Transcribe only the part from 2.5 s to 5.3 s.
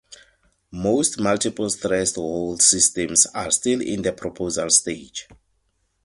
systems are still in the proposal stage.